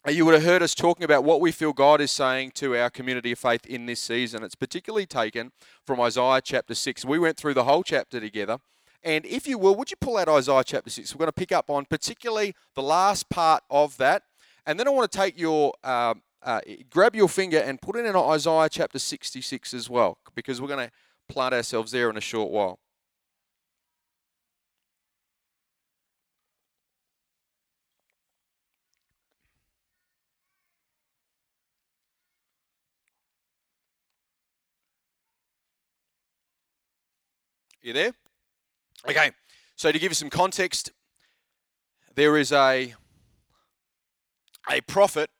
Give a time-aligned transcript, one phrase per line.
[0.09, 2.89] you would have heard us talking about what we feel God is saying to our
[2.89, 4.43] community of faith in this season.
[4.43, 5.53] It's particularly taken
[5.85, 7.05] from Isaiah chapter 6.
[7.05, 8.57] We went through the whole chapter together.
[9.07, 11.15] And if you will, would you pull out Isaiah chapter 6?
[11.15, 14.25] We're going to pick up on particularly the last part of that.
[14.67, 16.61] And then I want to take your, uh, uh,
[16.91, 20.89] grab your finger and put it in Isaiah chapter 66 as well, because we're going
[20.89, 20.93] to
[21.29, 22.81] plant ourselves there in a short while.
[37.81, 38.13] You there?
[39.09, 39.31] Okay.
[39.77, 40.91] So to give you some context,
[42.17, 42.95] there is a
[44.69, 45.31] a prophet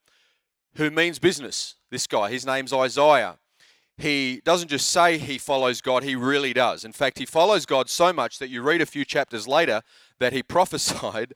[0.77, 1.75] who means business.
[1.91, 3.39] This guy, his name's Isaiah.
[3.99, 6.85] He doesn't just say he follows God, he really does.
[6.85, 9.83] In fact, he follows God so much that you read a few chapters later
[10.21, 11.33] that he prophesied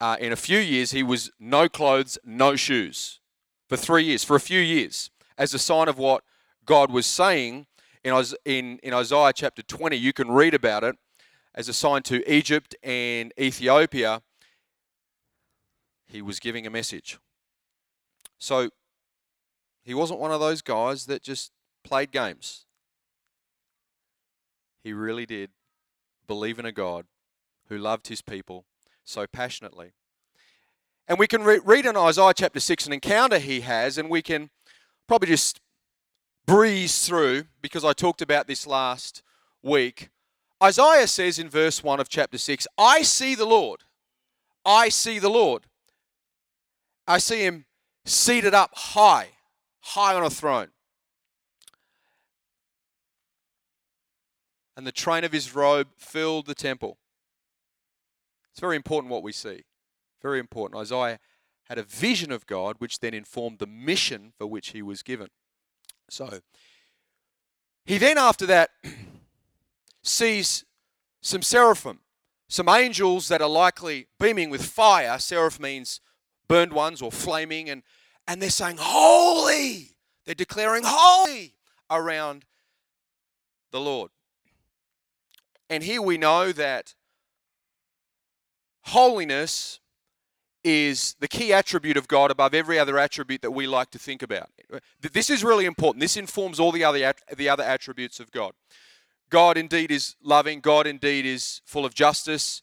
[0.00, 3.20] uh, in a few years he was no clothes, no shoes
[3.68, 6.24] for three years, for a few years, as a sign of what
[6.64, 7.66] God was saying
[8.02, 10.96] in, in, in Isaiah chapter 20, you can read about it
[11.56, 14.22] as a sign to Egypt and Ethiopia.
[16.06, 17.18] He was giving a message.
[18.38, 18.70] So
[19.82, 22.66] he wasn't one of those guys that just played games.
[24.82, 25.50] He really did
[26.26, 27.06] believe in a God
[27.68, 28.64] who loved his people
[29.04, 29.92] so passionately.
[31.08, 34.22] And we can re- read in Isaiah chapter 6 an encounter he has, and we
[34.22, 34.50] can
[35.06, 35.60] probably just
[36.46, 39.22] breeze through because I talked about this last
[39.62, 40.10] week.
[40.62, 43.80] Isaiah says in verse 1 of chapter 6, I see the Lord.
[44.64, 45.64] I see the Lord.
[47.06, 47.66] I see him
[48.04, 49.28] seated up high,
[49.80, 50.68] high on a throne.
[54.76, 56.98] And the train of his robe filled the temple.
[58.50, 59.64] It's very important what we see.
[60.22, 60.80] Very important.
[60.80, 61.18] Isaiah
[61.68, 65.28] had a vision of God, which then informed the mission for which he was given.
[66.08, 66.40] So,
[67.84, 68.70] he then, after that,
[70.06, 70.64] sees
[71.20, 72.00] some seraphim,
[72.48, 75.18] some angels that are likely beaming with fire.
[75.18, 76.00] Seraph means
[76.48, 77.82] burned ones or flaming, and,
[78.26, 79.96] and they're saying, Holy!
[80.24, 81.54] They're declaring holy
[81.88, 82.44] around
[83.70, 84.10] the Lord.
[85.70, 86.94] And here we know that
[88.82, 89.80] holiness
[90.64, 94.20] is the key attribute of God above every other attribute that we like to think
[94.20, 94.50] about.
[95.00, 96.00] This is really important.
[96.00, 98.52] This informs all the other the other attributes of God.
[99.30, 100.60] God indeed is loving.
[100.60, 102.62] God indeed is full of justice.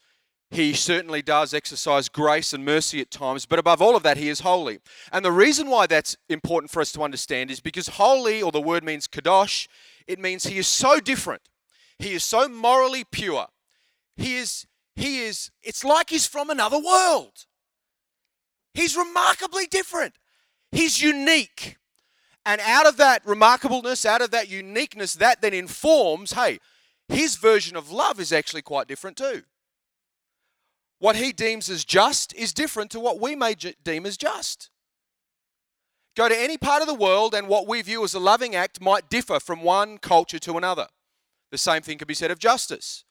[0.54, 4.30] He certainly does exercise grace and mercy at times, but above all of that, he
[4.30, 4.80] is holy.
[5.12, 8.62] And the reason why that's important for us to understand is because holy, or the
[8.62, 9.68] word means kadosh,
[10.06, 11.50] it means he is so different.
[11.98, 13.48] He is so morally pure.
[14.16, 17.46] He is, he is, it's like he's from another world.
[18.76, 20.16] He's remarkably different.
[20.72, 21.78] He's unique.
[22.46, 26.60] And out of that remarkableness, out of that uniqueness, that then informs hey,
[27.08, 29.44] his version of love is actually quite different too.
[31.00, 34.70] What he deems as just is different to what we may deem as just.
[36.16, 38.80] Go to any part of the world, and what we view as a loving act
[38.80, 40.88] might differ from one culture to another.
[41.52, 43.04] The same thing can be said of justice.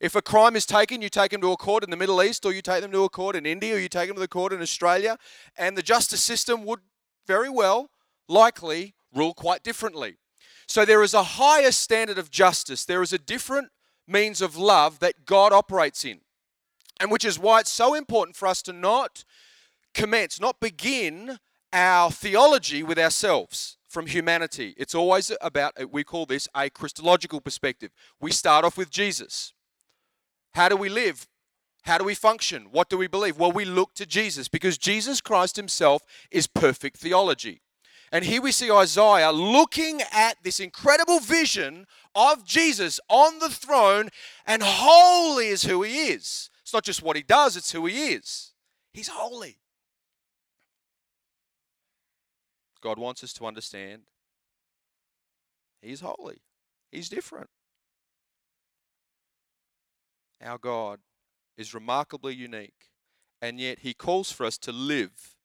[0.00, 2.44] If a crime is taken, you take them to a court in the Middle East,
[2.44, 4.28] or you take them to a court in India, or you take them to the
[4.28, 5.16] court in Australia,
[5.56, 6.80] and the justice system would
[7.26, 7.90] very well,
[8.30, 10.16] likely, rule quite differently.
[10.66, 12.84] So there is a higher standard of justice.
[12.84, 13.68] There is a different
[14.06, 16.20] means of love that God operates in.
[17.00, 19.24] And which is why it's so important for us to not
[19.94, 21.38] commence, not begin
[21.72, 24.74] our theology with ourselves from humanity.
[24.76, 27.90] It's always about, uh, we call this a Christological perspective.
[28.20, 29.52] We start off with Jesus.
[30.54, 31.26] How do we live?
[31.82, 32.68] How do we function?
[32.70, 33.38] What do we believe?
[33.38, 37.62] Well, we look to Jesus because Jesus Christ himself is perfect theology.
[38.12, 44.08] And here we see Isaiah looking at this incredible vision of Jesus on the throne,
[44.46, 46.50] and holy is who he is.
[46.62, 48.52] It's not just what he does, it's who he is.
[48.92, 49.58] He's holy.
[52.80, 54.02] God wants us to understand
[55.82, 56.42] he's holy,
[56.90, 57.50] he's different.
[60.42, 61.00] Our God
[61.58, 62.90] is remarkably unique,
[63.42, 65.36] and yet He calls for us to live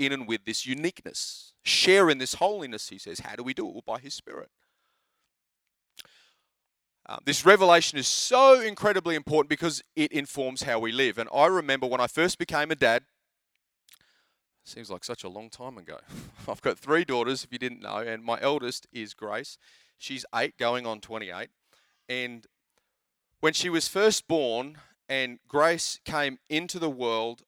[0.00, 3.20] in and with this uniqueness, share in this holiness, He says.
[3.20, 3.72] How do we do it?
[3.74, 4.48] Well, by His Spirit.
[7.06, 11.18] Uh, this revelation is so incredibly important because it informs how we live.
[11.18, 13.02] And I remember when I first became a dad,
[14.64, 15.98] seems like such a long time ago.
[16.48, 19.58] I've got three daughters, if you didn't know, and my eldest is Grace.
[19.98, 21.48] She's eight, going on 28.
[22.08, 22.46] And
[23.40, 27.42] when she was first born and Grace came into the world,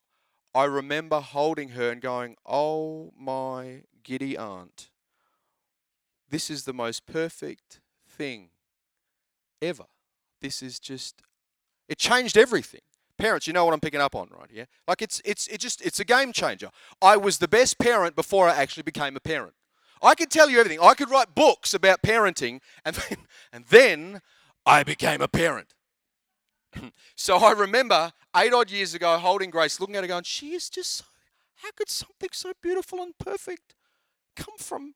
[0.54, 4.90] I remember holding her and going, Oh my giddy aunt,
[6.28, 8.50] this is the most perfect thing
[9.60, 9.84] ever.
[10.40, 11.22] This is just,
[11.88, 12.80] it changed everything.
[13.18, 14.66] Parents, you know what I'm picking up on, right here?
[14.88, 16.70] Like it's, it's, it just, it's a game changer.
[17.00, 19.54] I was the best parent before I actually became a parent.
[20.02, 20.80] I could tell you everything.
[20.82, 23.18] I could write books about parenting, and then,
[23.52, 24.20] and then
[24.66, 25.74] I became a parent.
[27.16, 30.68] so I remember eight odd years ago holding Grace, looking at her, going, She is
[30.68, 31.04] just so,
[31.56, 33.74] how could something so beautiful and perfect
[34.36, 34.94] come from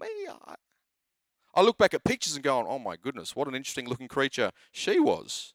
[0.00, 0.08] me?
[0.28, 0.54] I,
[1.54, 4.50] I look back at pictures and going, Oh my goodness, what an interesting looking creature
[4.72, 5.54] she was.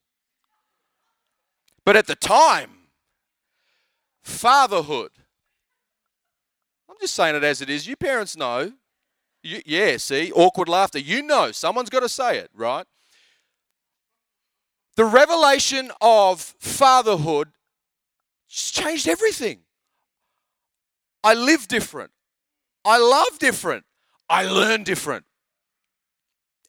[1.85, 2.71] But at the time,
[4.21, 5.11] fatherhood,
[6.89, 7.87] I'm just saying it as it is.
[7.87, 8.73] You parents know.
[9.41, 10.99] You, yeah, see, awkward laughter.
[10.99, 12.85] You know, someone's got to say it, right?
[14.99, 17.47] The revelation of fatherhood
[18.49, 19.59] changed everything.
[21.23, 22.11] I live different.
[22.83, 23.85] I love different.
[24.29, 25.23] I learn different.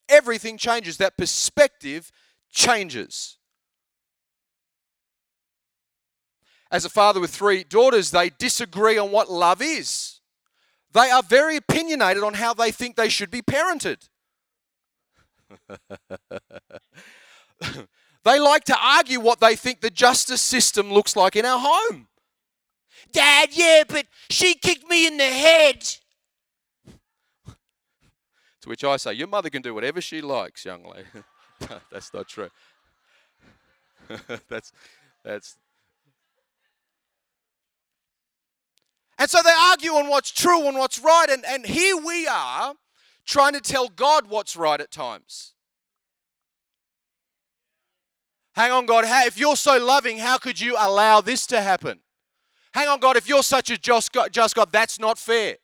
[0.09, 0.99] Everything changes.
[0.99, 2.13] That perspective
[2.53, 3.39] changes.
[6.71, 10.21] As a father with three daughters, they disagree on what love is.
[10.93, 14.09] They are very opinionated on how they think they should be parented.
[18.25, 22.09] they like to argue what they think the justice system looks like in our home.
[23.13, 25.83] Dad, yeah, but she kicked me in the head.
[28.63, 31.09] To which I say, Your mother can do whatever she likes, young lady.
[31.91, 32.51] that's not true.
[34.49, 34.73] that's,
[35.25, 35.57] that's,
[39.21, 41.27] And so they argue on what's true and what's right.
[41.29, 42.75] And, and here we are
[43.27, 45.53] trying to tell God what's right at times.
[48.61, 52.01] Hang on, God, how, if you're so loving, how could you allow this to happen?
[52.75, 55.57] Hang on, God, if you're such a just God, just God, that's not fair.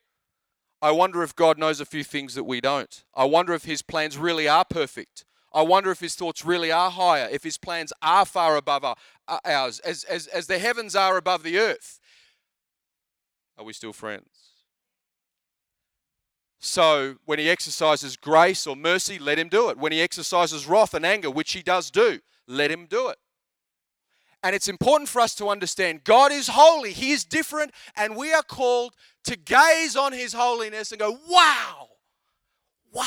[0.81, 3.05] I wonder if God knows a few things that we don't.
[3.15, 5.27] I wonder if His plans really are perfect.
[5.53, 8.97] I wonder if His thoughts really are higher, if His plans are far above our,
[9.29, 12.01] uh, ours, as, as, as the heavens are above the earth.
[13.59, 14.31] Are we still friends?
[16.61, 19.77] So, when he exercises grace or mercy, let him do it.
[19.77, 23.19] When he exercises wrath and anger, which he does do, let him do it.
[24.43, 28.33] And it's important for us to understand God is holy, He is different, and we
[28.33, 28.95] are called
[29.25, 31.89] to gaze on His holiness and go, wow,
[32.93, 33.05] wow.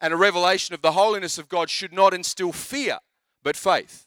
[0.00, 2.98] And a revelation of the holiness of God should not instill fear,
[3.42, 4.06] but faith.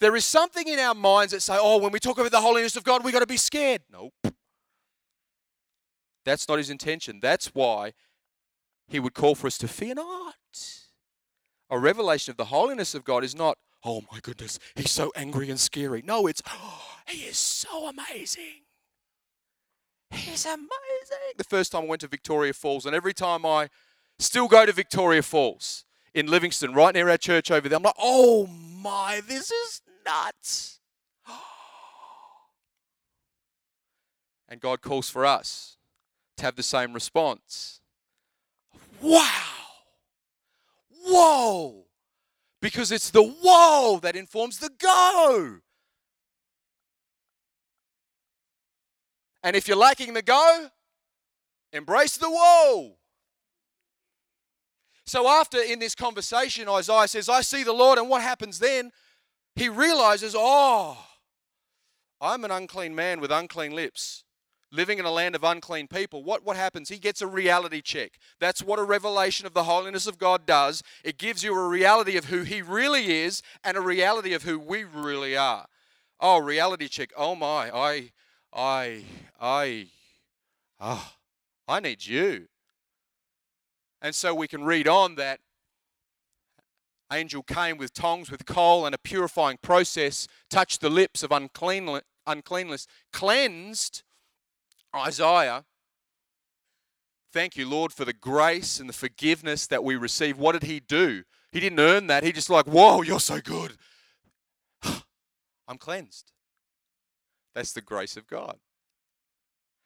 [0.00, 2.76] There is something in our minds that say, oh, when we talk about the holiness
[2.76, 3.82] of God, we've got to be scared.
[3.90, 4.12] Nope.
[6.24, 7.20] That's not his intention.
[7.22, 7.92] That's why
[8.90, 10.34] he would call for us to fear not.
[11.70, 15.48] A revelation of the holiness of God is not, oh my goodness, he's so angry
[15.48, 16.02] and scary.
[16.04, 18.64] No, it's, oh, he is so amazing.
[20.10, 21.36] He's amazing.
[21.38, 23.68] The first time I went to Victoria Falls, and every time I
[24.18, 27.94] still go to Victoria Falls in Livingstone, right near our church over there, I'm like,
[27.96, 30.80] oh my, this is nuts.
[34.48, 35.76] And God calls for us
[36.38, 37.79] to have the same response.
[39.00, 39.24] Wow!
[41.04, 41.84] Whoa!
[42.60, 45.58] Because it's the whoa that informs the go.
[49.42, 50.68] And if you're lacking the go,
[51.72, 52.96] embrace the whoa.
[55.06, 58.92] So, after in this conversation, Isaiah says, I see the Lord, and what happens then?
[59.60, 60.96] he realizes, oh,
[62.20, 64.24] I'm an unclean man with unclean lips,
[64.72, 66.22] living in a land of unclean people.
[66.22, 66.88] What, what happens?
[66.88, 68.18] He gets a reality check.
[68.38, 70.82] That's what a revelation of the holiness of God does.
[71.04, 74.58] It gives you a reality of who He really is and a reality of who
[74.58, 75.66] we really are.
[76.20, 77.10] Oh, reality check.
[77.16, 78.10] Oh my, I,
[78.52, 79.04] I,
[79.40, 79.86] I,
[80.78, 81.12] oh,
[81.66, 82.46] I need you.
[84.02, 85.40] And so we can read on that
[87.12, 92.00] angel came with tongs with coal and a purifying process, touched the lips of unclean,
[92.26, 94.02] uncleanness, cleansed
[94.94, 95.64] Isaiah.
[97.32, 100.38] Thank you, Lord, for the grace and the forgiveness that we receive.
[100.38, 101.22] What did he do?
[101.52, 102.24] He didn't earn that.
[102.24, 103.74] He just like, whoa, you're so good.
[105.68, 106.32] I'm cleansed.
[107.54, 108.56] That's the grace of God.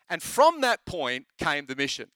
[0.09, 2.11] And from that point came the mission.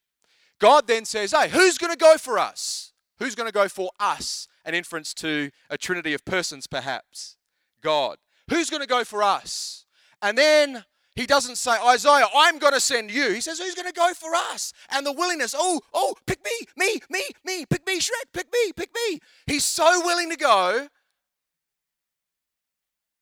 [0.59, 2.93] God then says, Hey, who's going to go for us?
[3.17, 4.47] Who's going to go for us?
[4.65, 7.37] An inference to a trinity of persons, perhaps.
[7.81, 8.17] God.
[8.49, 9.85] Who's going to go for us?
[10.21, 13.33] And then he doesn't say, Isaiah, I'm going to send you.
[13.33, 14.73] He says, Who's going to go for us?
[14.89, 18.71] And the willingness, oh, oh, pick me, me, me, me, pick me, Shrek, pick me,
[18.73, 19.19] pick me.
[19.45, 20.87] He's so willing to go.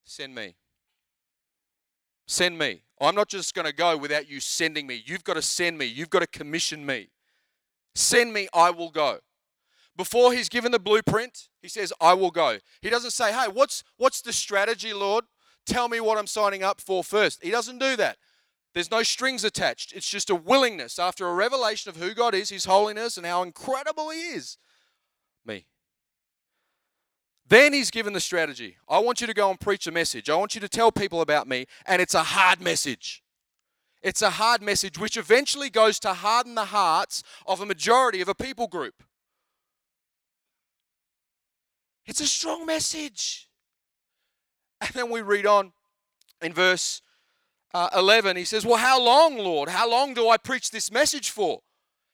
[0.03, 0.55] Send me.
[2.27, 2.81] Send me.
[2.99, 5.01] I'm not just going to go without you sending me.
[5.05, 5.85] You've got to send me.
[5.85, 7.09] You've got to commission me.
[7.95, 9.19] Send me, I will go.
[9.95, 12.57] Before he's given the blueprint, he says, I will go.
[12.81, 15.25] He doesn't say, hey, what's, what's the strategy, Lord?
[15.67, 17.43] Tell me what I'm signing up for first.
[17.43, 18.17] He doesn't do that.
[18.73, 19.91] There's no strings attached.
[19.93, 23.43] It's just a willingness after a revelation of who God is, His holiness, and how
[23.43, 24.57] incredible He is.
[25.45, 25.65] Me.
[27.49, 28.77] Then He's given the strategy.
[28.87, 30.29] I want you to go and preach a message.
[30.29, 33.23] I want you to tell people about me, and it's a hard message.
[34.01, 38.29] It's a hard message which eventually goes to harden the hearts of a majority of
[38.29, 39.03] a people group.
[42.05, 43.46] It's a strong message.
[44.81, 45.73] And then we read on
[46.41, 47.01] in verse
[47.73, 48.37] uh, 11.
[48.37, 49.69] He says, Well, how long, Lord?
[49.69, 51.61] How long do I preach this message for?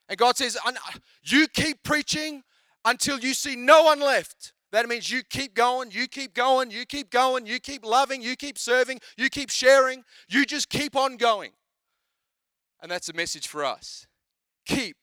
[0.09, 0.57] And God says,
[1.23, 2.43] You keep preaching
[2.85, 4.53] until you see no one left.
[4.71, 8.35] That means you keep going, you keep going, you keep going, you keep loving, you
[8.35, 11.51] keep serving, you keep sharing, you just keep on going.
[12.81, 14.07] And that's a message for us.
[14.65, 14.97] Keep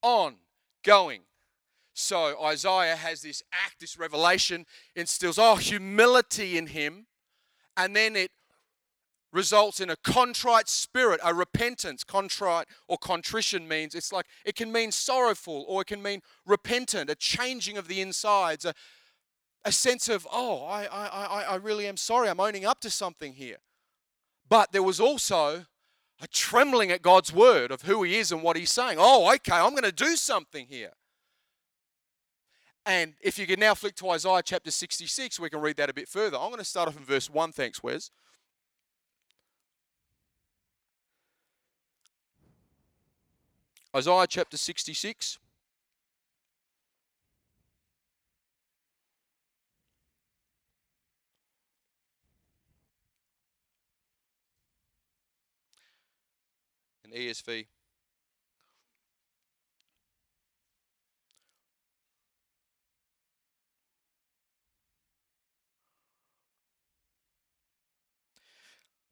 [0.00, 0.36] on
[0.84, 1.22] going.
[1.98, 7.06] So Isaiah has this act, this revelation, instills oh humility in him,
[7.74, 8.30] and then it
[9.32, 12.04] results in a contrite spirit, a repentance.
[12.04, 17.08] Contrite or contrition means it's like it can mean sorrowful or it can mean repentant,
[17.08, 18.74] a changing of the insides, a,
[19.64, 22.90] a sense of, oh, I, I, I, I really am sorry, I'm owning up to
[22.90, 23.56] something here.
[24.46, 25.64] But there was also
[26.20, 28.98] a trembling at God's word of who He is and what He's saying.
[29.00, 30.92] Oh, okay, I'm going to do something here.
[32.86, 35.94] And if you can now flick to Isaiah chapter 66, we can read that a
[35.94, 36.36] bit further.
[36.36, 37.50] I'm going to start off in verse 1.
[37.50, 38.10] Thanks, Wes.
[43.94, 45.38] Isaiah chapter 66.
[57.16, 57.66] ESV.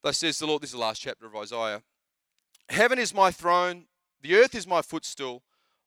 [0.04, 1.82] Thus says the Lord, this is the last chapter of Isaiah.
[2.68, 3.86] Heaven is my throne,
[4.20, 5.42] the earth is my footstool.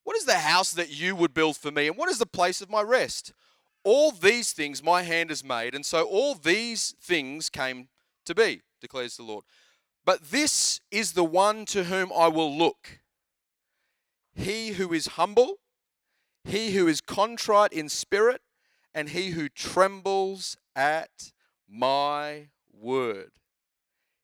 [0.06, 2.60] What is the house that you would build for me, and what is the place
[2.60, 3.32] of my rest?
[3.84, 7.90] All these things my hand has made, and so all these things came
[8.26, 9.46] to be, declares the Lord.
[10.04, 13.00] But this is the one to whom I will look
[14.34, 15.58] he who is humble,
[16.44, 18.42] he who is contrite in spirit,
[18.96, 21.34] and he who trembles at
[21.68, 23.32] my word.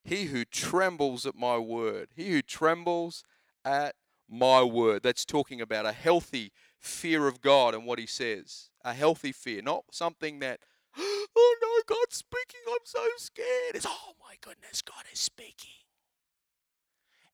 [0.04, 2.10] He who trembles at my word.
[2.16, 3.24] He who trembles
[3.64, 3.96] at
[4.30, 5.04] my word.
[5.04, 8.70] That's talking about a healthy fear of God and what he says.
[8.84, 10.60] A healthy fear, not something that
[10.98, 13.76] oh no, God's speaking, I'm so scared.
[13.76, 15.72] It's, oh my goodness, God is speaking.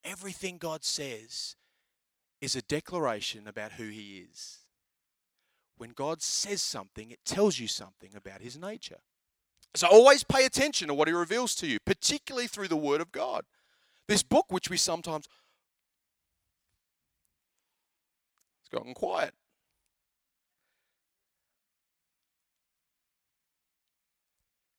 [0.03, 1.55] Everything God says
[2.39, 4.59] is a declaration about who He is.
[5.77, 8.99] When God says something, it tells you something about His nature.
[9.75, 13.11] So always pay attention to what He reveals to you, particularly through the Word of
[13.11, 13.45] God.
[14.07, 15.27] This book, which we sometimes.
[18.61, 19.33] It's gotten quiet.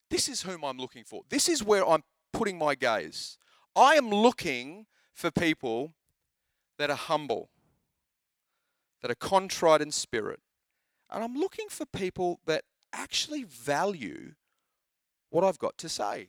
[0.09, 1.23] This is whom I'm looking for.
[1.29, 3.37] This is where I'm putting my gaze.
[3.75, 5.93] I am looking for people
[6.77, 7.49] that are humble,
[9.01, 10.41] that are contrite in spirit.
[11.09, 14.33] And I'm looking for people that actually value
[15.31, 16.27] what I've got to say.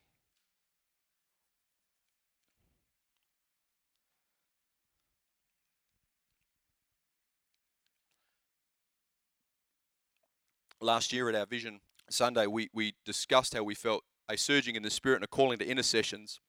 [10.80, 11.80] Last year at our Vision
[12.11, 15.59] Sunday, we, we discussed how we felt a surging in the spirit and a calling
[15.59, 16.40] to intercessions.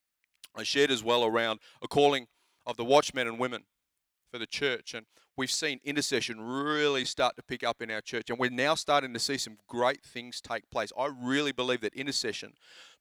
[0.55, 2.27] I shared as well around a calling
[2.65, 3.63] of the watchmen and women
[4.31, 4.93] for the church.
[4.93, 5.05] And
[5.36, 8.30] we've seen intercession really start to pick up in our church.
[8.30, 10.92] And we're now starting to see some great things take place.
[10.98, 12.54] I really believe that intercession,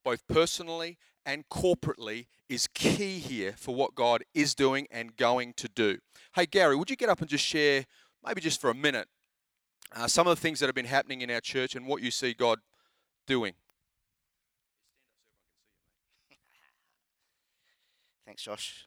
[0.04, 5.68] both personally and corporately, is key here for what God is doing and going to
[5.68, 5.98] do.
[6.34, 7.84] Hey, Gary, would you get up and just share,
[8.24, 9.08] maybe just for a minute,
[9.94, 12.10] uh, some of the things that have been happening in our church and what you
[12.10, 12.58] see God
[13.26, 13.52] doing.
[18.26, 18.86] Thanks, Josh.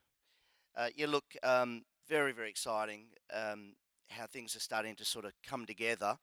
[0.75, 3.73] Uh, yeah, look, um, very, very exciting um,
[4.09, 6.17] how things are starting to sort of come together.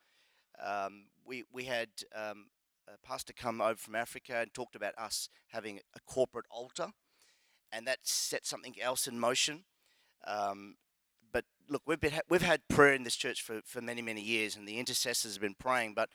[0.65, 2.47] Um, we, we had um,
[2.89, 6.89] a pastor come over from Africa and talked about us having a corporate altar,
[7.73, 9.65] and that set something else in motion.
[10.27, 10.77] Um,
[11.33, 14.21] but look, we've been ha- we've had prayer in this church for, for many many
[14.21, 15.95] years, and the intercessors have been praying.
[15.95, 16.11] But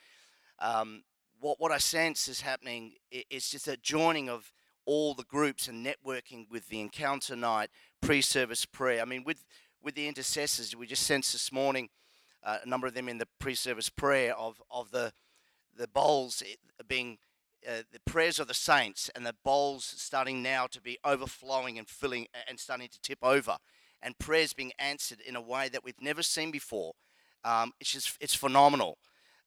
[0.59, 1.03] um,
[1.39, 4.51] what what I sense is happening is just a joining of
[4.85, 7.69] all the groups and networking with the encounter night,
[8.01, 9.01] pre-service prayer.
[9.01, 9.43] I mean, with
[9.81, 11.89] with the intercessors, we just sensed this morning
[12.43, 15.13] uh, a number of them in the pre-service prayer of of the
[15.75, 16.55] the bowls eh,
[16.87, 17.17] being
[17.67, 21.89] uh, the prayers of the saints and the bowls starting now to be overflowing and
[21.89, 23.57] filling and starting to tip over
[24.01, 26.93] and prayers being answered in a way that we've never seen before.
[27.43, 28.97] Um, it's just it's phenomenal.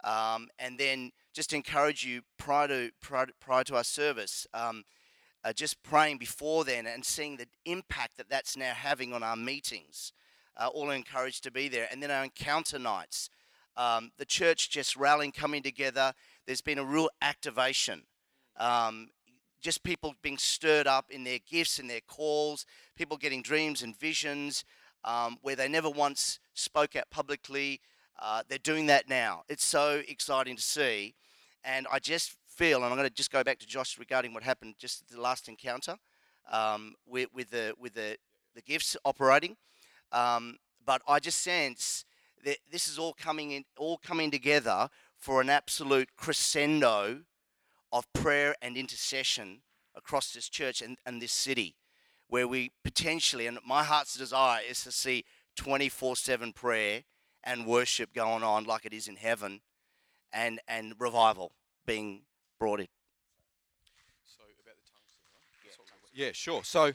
[0.02, 4.84] Um, and then just encourage you prior to prior prior to our service, um,
[5.44, 9.36] uh, just praying before then and seeing the impact that that's now having on our
[9.36, 10.12] meetings.
[10.56, 13.30] Uh, all encouraged to be there, and then our encounter nights.
[13.76, 16.12] Um, the church just rallying, coming together.
[16.46, 18.02] There's been a real activation.
[18.58, 19.10] Um,
[19.60, 22.66] just people being stirred up in their gifts and their calls,
[22.96, 24.64] people getting dreams and visions
[25.04, 27.80] um, where they never once spoke out publicly.
[28.18, 29.42] Uh, they're doing that now.
[29.48, 31.14] It's so exciting to see.
[31.64, 34.42] And I just feel, and I'm going to just go back to Josh regarding what
[34.42, 35.96] happened just at the last encounter
[36.52, 38.18] um, with, with, the, with the,
[38.54, 39.56] the gifts operating.
[40.12, 42.04] Um, but I just sense
[42.44, 47.20] that this is all coming in, all coming together for an absolute crescendo
[47.90, 49.62] of prayer and intercession
[49.94, 51.76] across this church and, and this city,
[52.28, 55.24] where we potentially, and my heart's desire is to see
[55.56, 57.04] 24 7 prayer
[57.42, 59.62] and worship going on like it is in heaven
[60.30, 61.52] and, and revival
[61.86, 62.20] being
[62.60, 62.86] brought in.
[64.24, 66.26] So about the tongues thing, right?
[66.26, 66.62] Yeah, sure.
[66.62, 66.92] So,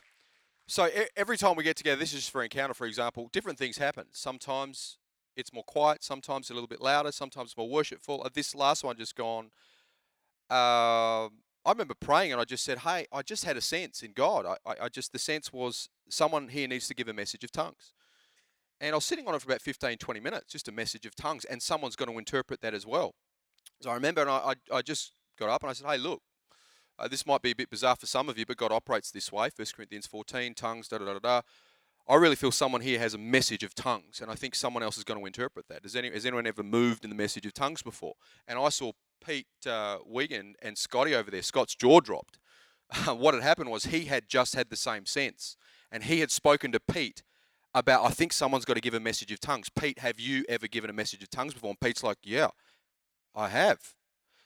[0.68, 3.78] so every time we get together, this is just for encounter, for example, different things
[3.78, 4.06] happen.
[4.14, 4.98] Sometimes
[5.36, 8.22] it's more quiet, sometimes a little bit louder, sometimes more worshipful.
[8.24, 9.52] Uh, this last one just gone
[10.50, 11.26] uh,
[11.66, 14.46] I remember praying and I just said, Hey, I just had a sense in God.
[14.46, 17.52] I, I, I, just, the sense was someone here needs to give a message of
[17.52, 17.94] tongues.
[18.80, 21.16] And I was sitting on it for about 15, 20 minutes, just a message of
[21.16, 23.16] tongues, and someone's going to interpret that as well.
[23.82, 26.22] So I remember, and I, I, I just got up and I said, Hey, look,
[26.98, 29.32] uh, this might be a bit bizarre for some of you, but God operates this
[29.32, 31.42] way 1 Corinthians 14, tongues, da da da da.
[32.08, 34.98] I really feel someone here has a message of tongues, and I think someone else
[34.98, 35.82] is going to interpret that.
[35.82, 38.14] Has, any, has anyone ever moved in the message of tongues before?
[38.48, 38.92] And I saw
[39.26, 42.38] Pete uh, Wigan and Scotty over there, Scott's jaw dropped.
[43.08, 45.58] what had happened was he had just had the same sense,
[45.92, 47.24] and he had spoken to Pete
[47.74, 49.70] about, I think someone's got to give a message of tongues.
[49.70, 51.72] Pete, have you ever given a message of tongues before?
[51.72, 52.50] And Pete's like, Yeah,
[53.34, 53.96] I have.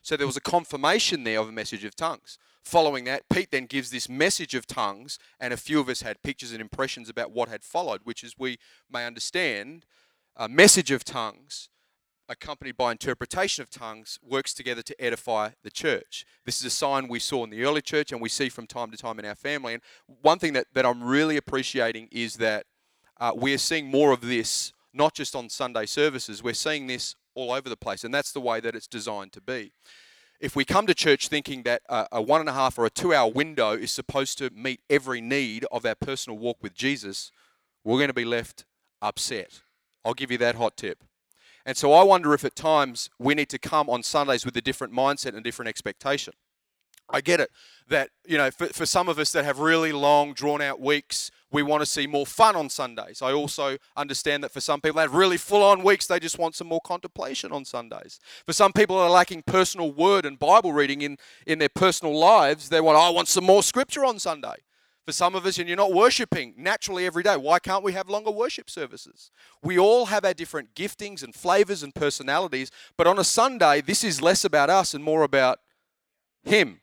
[0.10, 2.40] So there was a confirmation there of a message of tongues.
[2.64, 6.24] Following that, Pete then gives this message of tongues, and a few of us had
[6.24, 8.58] pictures and impressions about what had followed, which, as we
[8.92, 9.86] may understand,
[10.36, 11.70] a message of tongues
[12.28, 16.26] accompanied by interpretation of tongues, works together to edify the church.
[16.44, 18.90] This is a sign we saw in the early church and we see from time
[18.90, 19.76] to time in our family.
[19.76, 19.84] And
[20.24, 22.66] one thing that, that I'm really appreciating is that
[23.20, 27.52] uh, we're seeing more of this, not just on Sunday services, we're seeing this all
[27.52, 28.04] over the place.
[28.04, 29.72] And that's the way that it's designed to be.
[30.40, 32.90] If we come to church thinking that a, a one and a half or a
[32.90, 37.32] two hour window is supposed to meet every need of our personal walk with Jesus,
[37.84, 38.66] we're going to be left
[39.02, 39.62] upset.
[40.06, 41.04] I'll give you that hot tip.
[41.66, 44.62] And so I wonder if at times we need to come on Sundays with a
[44.62, 46.34] different mindset and a different expectation.
[47.10, 47.52] I get it
[47.90, 51.32] that, you know, for, for some of us that have really long, drawn out weeks,
[51.52, 53.22] we want to see more fun on Sundays.
[53.22, 56.38] I also understand that for some people that have really full on weeks, they just
[56.38, 58.20] want some more contemplation on Sundays.
[58.46, 61.18] For some people that are lacking personal word and Bible reading in,
[61.48, 64.56] in their personal lives, they want, I want some more scripture on Sunday
[65.10, 67.36] for some of us, and you're not worshiping naturally every day.
[67.36, 69.32] Why can't we have longer worship services?
[69.64, 74.04] We all have our different giftings and flavors and personalities, but on a Sunday, this
[74.04, 75.58] is less about us and more about
[76.44, 76.82] Him.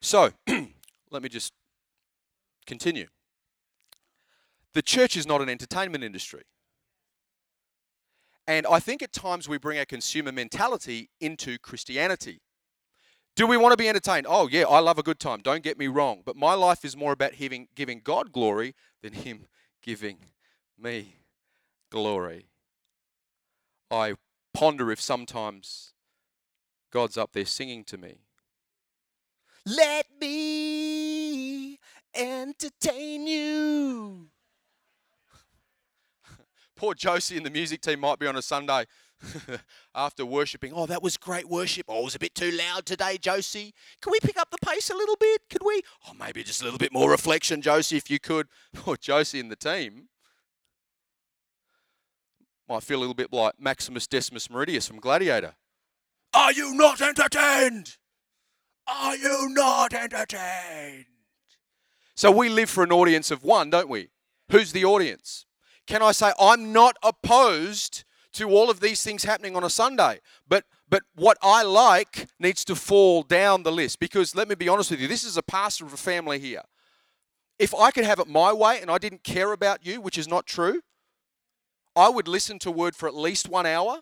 [0.00, 0.30] So,
[1.10, 1.52] let me just
[2.66, 3.06] continue.
[4.74, 6.42] The church is not an entertainment industry.
[8.46, 12.40] And I think at times we bring our consumer mentality into Christianity.
[13.36, 14.26] Do we want to be entertained?
[14.28, 15.40] Oh, yeah, I love a good time.
[15.42, 16.22] Don't get me wrong.
[16.24, 19.46] But my life is more about giving, giving God glory than Him
[19.82, 20.18] giving
[20.80, 21.16] me
[21.90, 22.46] glory.
[23.90, 24.14] I
[24.54, 25.92] ponder if sometimes
[26.90, 28.22] God's up there singing to me.
[29.76, 31.78] Let me
[32.14, 34.28] entertain you.
[36.74, 38.86] Poor Josie and the music team might be on a Sunday
[39.94, 40.72] after worshiping.
[40.74, 41.84] Oh, that was great worship.
[41.88, 43.74] Oh, it was a bit too loud today, Josie.
[44.00, 45.42] Can we pick up the pace a little bit?
[45.50, 45.82] Could we?
[46.08, 48.46] Oh, maybe just a little bit more reflection, Josie, if you could.
[48.74, 50.08] Poor Josie and the team.
[52.66, 55.56] Might feel a little bit like Maximus Decimus Meridius from Gladiator.
[56.32, 57.96] Are you not entertained?
[58.88, 61.04] Are you not entertained?
[62.14, 64.08] So we live for an audience of one, don't we?
[64.50, 65.44] Who's the audience?
[65.86, 70.20] Can I say I'm not opposed to all of these things happening on a Sunday,
[70.46, 74.68] but but what I like needs to fall down the list because let me be
[74.68, 76.62] honest with you, this is a pastor of a family here.
[77.58, 80.28] If I could have it my way and I didn't care about you, which is
[80.28, 80.80] not true,
[81.94, 84.00] I would listen to word for at least 1 hour.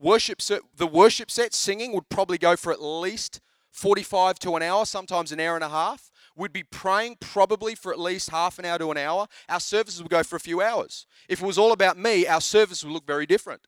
[0.00, 3.40] Worship set, the worship set singing would probably go for at least
[3.74, 6.10] 45 to an hour, sometimes an hour and a half.
[6.36, 9.26] We'd be praying probably for at least half an hour to an hour.
[9.48, 11.06] Our services would go for a few hours.
[11.28, 13.66] If it was all about me, our service would look very different.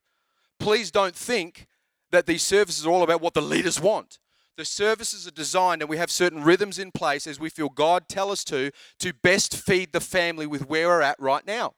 [0.61, 1.67] Please don't think
[2.13, 4.19] that these services are all about what the leaders want.
[4.57, 8.09] The services are designed and we have certain rhythms in place as we feel God
[8.09, 11.75] tell us to to best feed the family with where we're at right now.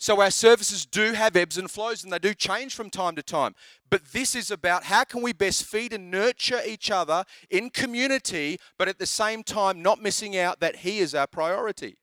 [0.00, 3.22] So our services do have ebbs and flows and they do change from time to
[3.22, 3.54] time.
[3.90, 8.56] But this is about how can we best feed and nurture each other in community,
[8.78, 11.98] but at the same time not missing out that He is our priority.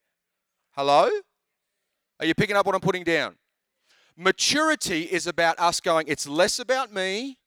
[0.76, 1.10] Hello?
[2.20, 3.34] Are you picking up what I'm putting down?
[4.16, 7.38] Maturity is about us going, it's less about me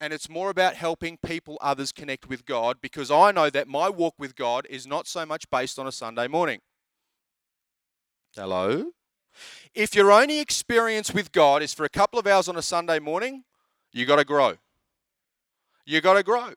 [0.00, 3.88] and it's more about helping people, others connect with God because I know that my
[3.88, 6.60] walk with God is not so much based on a Sunday morning.
[8.36, 8.92] Hello?
[9.74, 12.98] If your only experience with God is for a couple of hours on a Sunday
[12.98, 13.44] morning,
[13.92, 14.54] you got to grow.
[15.84, 16.52] You got to grow.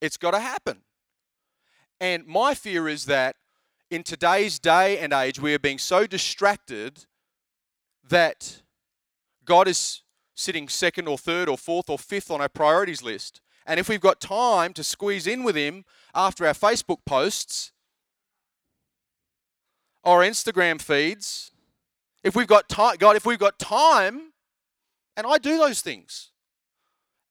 [0.00, 0.82] It's got to happen.
[2.00, 3.36] And my fear is that
[3.90, 7.06] in today's day and age, we are being so distracted
[8.08, 8.62] that
[9.44, 10.02] God is
[10.34, 13.40] sitting second or third or fourth or fifth on our priorities list.
[13.66, 17.72] And if we've got time to squeeze in with Him after our Facebook posts
[20.02, 21.52] or Instagram feeds,
[22.24, 24.32] if we've got time, God, if we've got time,
[25.16, 26.30] and I do those things,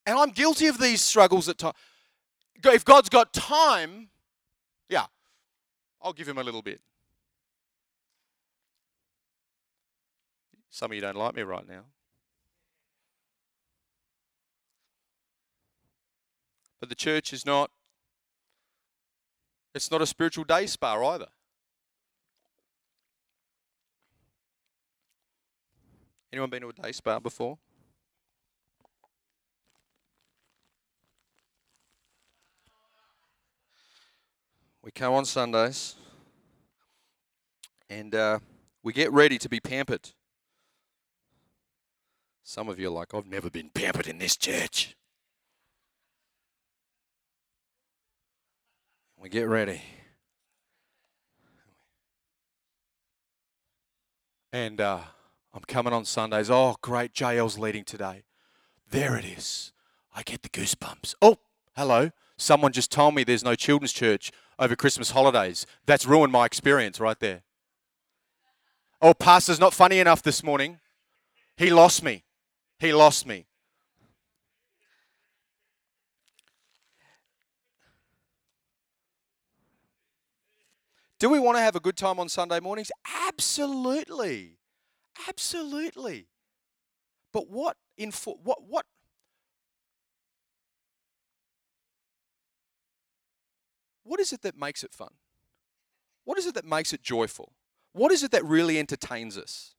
[0.06, 1.76] and I'm guilty of these struggles at times.
[2.64, 4.10] If God's got time,
[4.90, 5.06] yeah,
[6.02, 6.82] I'll give him a little bit.
[10.70, 11.84] Some of you don't like me right now.
[16.80, 17.70] But the church is not,
[19.76, 21.28] it's not a spiritual day spa either.
[26.34, 27.58] Anyone been to a day spa before?
[34.82, 35.96] We come on Sundays
[37.90, 38.40] and uh,
[38.82, 40.10] we get ready to be pampered.
[42.44, 44.96] Some of you are like, I've never been pampered in this church.
[49.22, 49.82] We get ready.
[54.54, 55.02] And uh,
[55.54, 56.50] I'm coming on Sundays.
[56.50, 57.14] Oh, great.
[57.14, 58.24] JL's leading today.
[58.90, 59.72] There it is.
[60.16, 61.16] I get the goosebumps.
[61.22, 61.38] Oh,
[61.76, 62.12] hello.
[62.38, 65.66] Someone just told me there's no children's church over Christmas holidays.
[65.86, 67.44] That's ruined my experience right there.
[69.02, 70.80] Oh, Pastor's not funny enough this morning.
[71.58, 72.24] He lost me.
[72.80, 73.46] He lost me.
[81.20, 82.92] Do we want to have a good time on Sunday mornings?
[83.28, 84.58] Absolutely.
[85.28, 86.28] Absolutely.
[87.34, 88.12] But what in
[88.44, 88.86] what what
[94.04, 95.12] what is it that makes it fun?
[96.26, 97.54] What is it that makes it joyful?
[97.94, 99.76] What is it that really entertains us?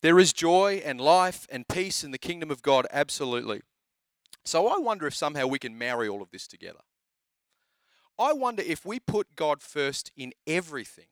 [0.00, 3.62] There is joy and life and peace in the kingdom of God, absolutely.
[4.44, 6.80] So I wonder if somehow we can marry all of this together.
[8.18, 11.06] I wonder if we put God first in everything,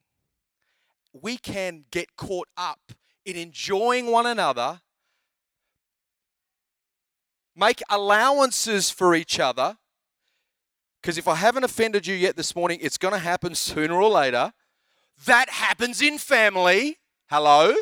[1.12, 2.92] we can get caught up
[3.24, 4.80] in enjoying one another,
[7.54, 9.76] make allowances for each other.
[11.00, 14.08] Because if I haven't offended you yet this morning, it's going to happen sooner or
[14.08, 14.52] later.
[15.24, 16.98] That happens in family.
[17.28, 17.74] Hello?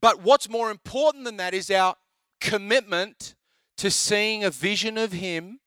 [0.00, 1.96] But what's more important than that is our
[2.40, 3.34] commitment
[3.78, 5.60] to seeing a vision of Him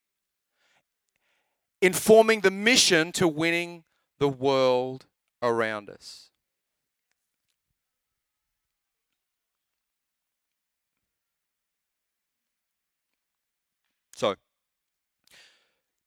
[1.81, 3.83] informing the mission to winning
[4.19, 5.07] the world
[5.41, 6.29] around us.
[14.15, 14.35] So,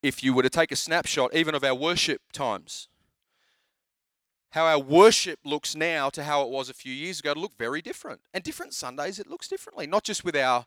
[0.03, 2.88] if you were to take a snapshot even of our worship times,
[4.51, 7.57] how our worship looks now to how it was a few years ago, to look
[7.59, 8.20] very different.
[8.33, 10.66] And different Sundays, it looks differently, not just with our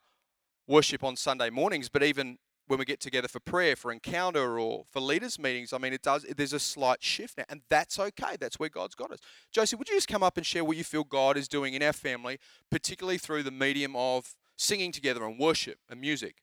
[0.67, 4.83] worship on Sunday mornings, but even when we get together for prayer, for encounter, or
[4.91, 6.25] for leaders meetings, I mean, it does.
[6.35, 8.35] There's a slight shift now, and that's okay.
[8.39, 9.19] That's where God's got us.
[9.51, 11.81] Josie, would you just come up and share what you feel God is doing in
[11.81, 16.35] our family, particularly through the medium of singing together and worship and music?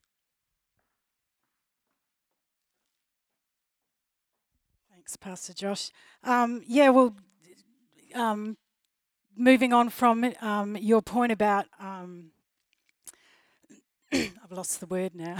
[4.90, 5.90] Thanks, Pastor Josh.
[6.22, 7.14] Um, yeah, well,
[8.14, 8.56] um,
[9.36, 12.30] moving on from um, your point about um,
[14.44, 15.36] I've lost the word now.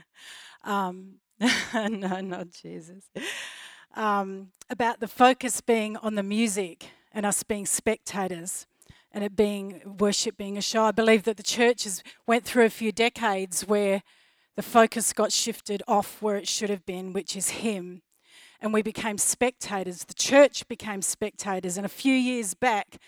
[0.64, 1.14] um,
[1.74, 3.04] no, not Jesus.
[3.94, 8.66] Um, about the focus being on the music and us being spectators
[9.12, 10.84] and it being worship being a show.
[10.84, 14.02] I believe that the church has went through a few decades where
[14.56, 18.02] the focus got shifted off where it should have been, which is Him.
[18.60, 20.04] And we became spectators.
[20.04, 21.76] The church became spectators.
[21.76, 22.98] And a few years back,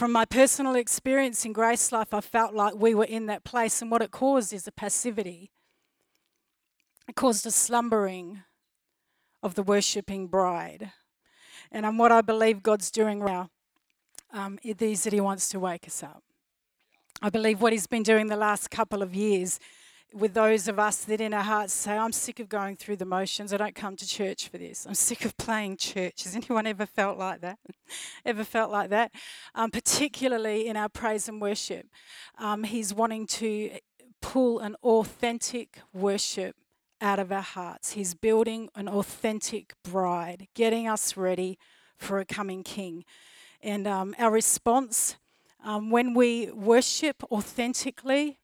[0.00, 3.82] from my personal experience in grace life, I felt like we were in that place,
[3.82, 5.50] and what it caused is a passivity.
[7.06, 8.42] It caused a slumbering
[9.42, 10.90] of the worshipping bride.
[11.70, 13.50] And um, what I believe God's doing now
[14.32, 16.22] um, is that He wants to wake us up.
[17.20, 19.60] I believe what He's been doing the last couple of years
[20.12, 23.04] with those of us that in our hearts say, I'm sick of going through the
[23.04, 23.52] motions.
[23.52, 24.86] I don't come to church for this.
[24.86, 26.24] I'm sick of playing church.
[26.24, 27.58] Has anyone ever felt like that?
[28.24, 29.12] ever felt like that?
[29.54, 31.86] Um, particularly in our praise and worship.
[32.38, 33.78] Um, he's wanting to
[34.20, 36.56] pull an authentic worship
[37.00, 37.92] out of our hearts.
[37.92, 41.58] He's building an authentic bride, getting us ready
[41.96, 43.04] for a coming king.
[43.62, 45.16] And um, our response
[45.64, 48.39] um, when we worship authentically,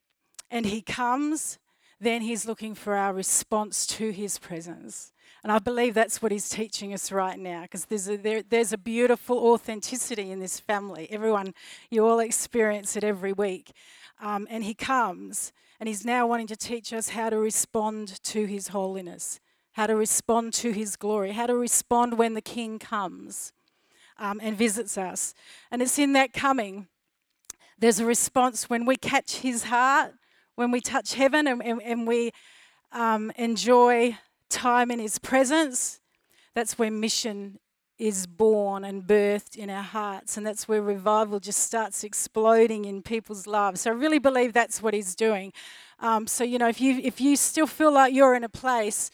[0.50, 1.58] and He comes,
[2.00, 5.12] then He's looking for our response to His presence.
[5.42, 8.72] And I believe that's what He's teaching us right now because there's a, there, there's
[8.72, 11.08] a beautiful authenticity in this family.
[11.10, 11.54] Everyone,
[11.90, 13.72] you all experience it every week.
[14.20, 18.46] Um, and He comes, and He's now wanting to teach us how to respond to
[18.46, 19.40] His holiness,
[19.72, 23.52] how to respond to His glory, how to respond when the King comes
[24.18, 25.34] um, and visits us.
[25.70, 26.86] And it's in that coming.
[27.78, 30.14] There's a response when we catch his heart,
[30.56, 32.32] when we touch heaven and, and, and we
[32.92, 34.18] um, enjoy
[34.50, 36.00] time in His presence,
[36.54, 37.58] that's where mission
[37.98, 40.36] is born and birthed in our hearts.
[40.36, 43.82] And that's where revival just starts exploding in people's lives.
[43.82, 45.52] So I really believe that's what He's doing.
[46.00, 49.10] Um, so, you know, if you, if you still feel like you're in a place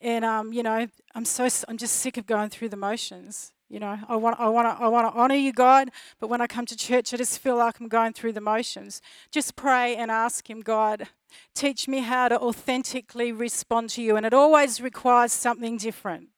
[0.00, 3.52] and, um, you know, I'm so, I'm just sick of going through the motions.
[3.72, 5.88] You know, I want, I want to, I want to honor you, God.
[6.20, 9.00] But when I come to church, I just feel like I'm going through the motions.
[9.30, 11.08] Just pray and ask Him, God,
[11.54, 14.14] teach me how to authentically respond to you.
[14.14, 16.28] And it always requires something different.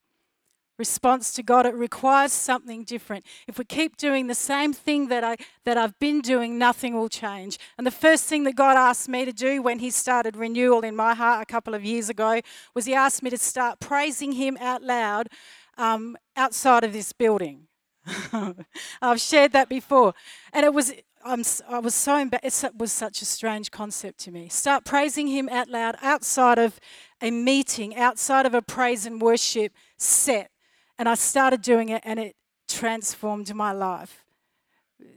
[0.79, 3.27] Response to God, it requires something different.
[3.49, 7.09] If we keep doing the same thing that I that I've been doing, nothing will
[7.09, 7.59] change.
[7.79, 10.95] And the first thing that God asked me to do when He started renewal in
[10.95, 12.41] my heart a couple of years ago
[12.75, 15.29] was He asked me to start praising Him out loud
[15.77, 17.67] um, outside of this building.
[19.03, 20.15] I've shared that before.
[20.53, 20.93] And it was,
[21.25, 22.65] I'm, I was so embarrassed.
[22.65, 24.49] It was such a strange concept to me.
[24.49, 26.79] Start praising Him out loud outside of
[27.21, 30.51] a meeting, outside of a praise and worship set.
[30.99, 32.37] And I started doing it and it
[32.69, 34.25] transformed my life.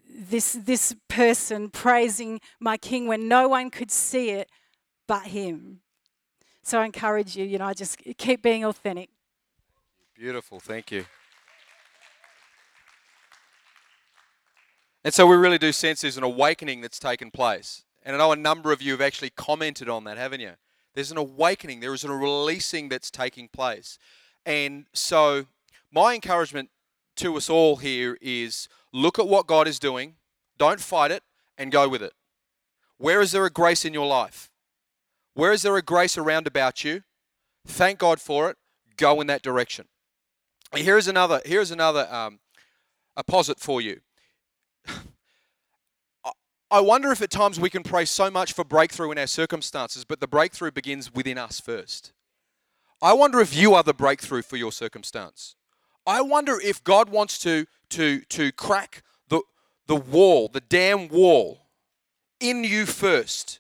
[0.10, 4.50] This, this person praising my King when no one could see it
[5.08, 5.82] but Him.
[6.64, 9.10] So I encourage you, you know, just keep being authentic.
[10.18, 10.60] Beautiful.
[10.60, 11.06] Thank you.
[15.04, 17.84] And so we really do sense there's an awakening that's taken place.
[18.04, 20.54] And I know a number of you have actually commented on that, haven't you?
[20.96, 24.00] There's an awakening, there is a releasing that's taking place.
[24.44, 25.46] And so,
[25.92, 26.72] my encouragement
[27.18, 30.16] to us all here is look at what God is doing,
[30.58, 31.22] don't fight it,
[31.60, 32.14] and go with it.
[32.98, 34.50] Where is there a grace in your life?
[35.36, 37.04] Where is there a grace around about you?
[37.68, 38.58] Thank God for it.
[38.98, 39.86] Go in that direction.
[40.74, 41.42] Here's another.
[41.46, 42.40] Here's another um,
[43.16, 44.02] a posit for you.
[46.70, 50.04] I wonder if at times we can pray so much for breakthrough in our circumstances,
[50.04, 52.12] but the breakthrough begins within us first.
[53.02, 55.56] I wonder if you are the breakthrough for your circumstance.
[56.06, 59.42] I wonder if God wants to to to crack the
[59.88, 61.68] the wall, the dam wall,
[62.40, 63.60] in you first,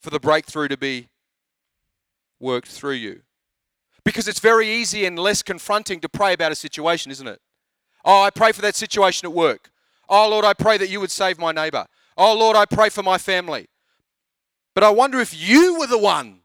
[0.00, 1.08] for the breakthrough to be
[2.40, 3.22] worked through you.
[4.08, 7.42] Because it's very easy and less confronting to pray about a situation, isn't it?
[8.06, 9.70] Oh, I pray for that situation at work.
[10.08, 11.86] Oh, Lord, I pray that you would save my neighbor.
[12.16, 13.68] Oh, Lord, I pray for my family.
[14.74, 16.40] But I wonder if you were the one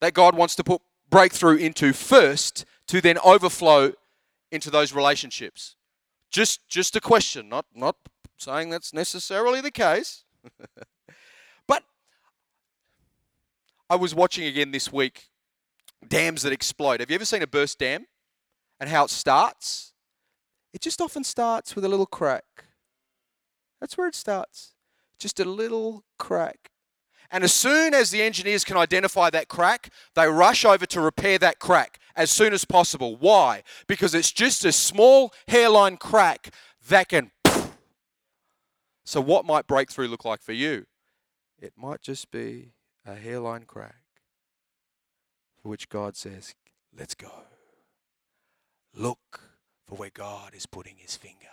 [0.00, 3.92] that God wants to put breakthrough into first to then overflow
[4.50, 5.76] into those relationships.
[6.30, 7.96] Just just a question, not not
[8.38, 10.24] saying that's necessarily the case.
[11.66, 11.82] but
[13.90, 15.28] I was watching again this week
[16.08, 17.00] dams that explode.
[17.00, 18.06] Have you ever seen a burst dam
[18.80, 19.92] and how it starts?
[20.72, 22.44] It just often starts with a little crack.
[23.80, 24.74] That's where it starts.
[25.18, 26.70] Just a little crack.
[27.30, 31.38] And as soon as the engineers can identify that crack, they rush over to repair
[31.38, 33.16] that crack as soon as possible.
[33.16, 33.62] Why?
[33.86, 36.50] Because it's just a small hairline crack
[36.88, 37.30] that can.
[39.04, 40.86] So, what might breakthrough look like for you?
[41.60, 42.72] It might just be
[43.04, 44.03] a hairline crack
[45.64, 46.54] for which God says,
[46.96, 47.32] Let's go.
[48.94, 49.40] Look
[49.88, 51.48] for where God is putting his finger.